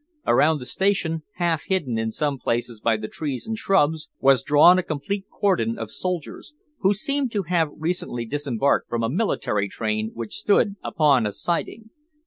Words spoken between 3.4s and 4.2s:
and shrubs,